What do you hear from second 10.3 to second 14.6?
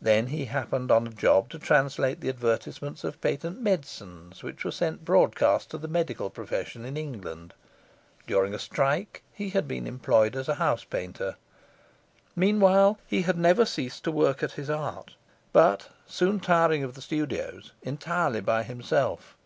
as a house painter. Meanwhile he had never ceased to work at